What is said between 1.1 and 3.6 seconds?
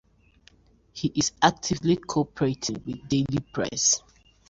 is actively cooperating with the daily